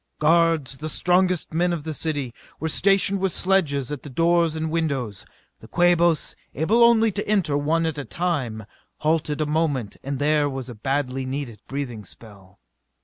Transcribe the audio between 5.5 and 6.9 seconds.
The Quabos, able